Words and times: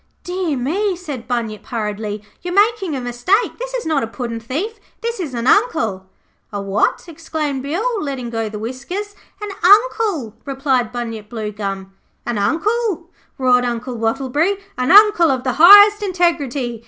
'Dear 0.23 0.57
me,' 0.57 0.95
said 0.95 1.27
Bunyip, 1.27 1.63
hurriedly, 1.67 2.23
'you 2.41 2.51
are 2.51 2.55
making 2.55 2.95
a 2.95 2.99
mistake. 3.01 3.59
This 3.59 3.75
is 3.75 3.85
not 3.85 4.01
a 4.01 4.07
puddin' 4.07 4.39
thief, 4.39 4.79
this 5.01 5.19
is 5.19 5.35
an 5.35 5.45
Uncle.' 5.45 6.07
'A 6.51 6.59
what?' 6.59 7.03
exclaimed 7.07 7.61
Bill, 7.61 8.01
letting 8.03 8.31
go 8.31 8.49
the 8.49 8.57
whiskers. 8.57 9.13
'An 9.39 9.49
Uncle,' 9.63 10.35
replied 10.43 10.91
Bunyip 10.91 11.29
Bluegum. 11.29 11.93
'An 12.25 12.39
Uncle,' 12.39 13.11
roared 13.37 13.63
Uncle 13.63 13.95
Wattleberry. 13.95 14.57
'An 14.75 14.89
Uncle 14.91 15.29
of 15.29 15.43
the 15.43 15.53
highest 15.61 16.01
integrity. 16.01 16.79